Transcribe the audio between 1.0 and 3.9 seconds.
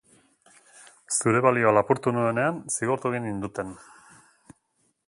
Zure balioa lapurtu nuenean, zigortu egin ninduten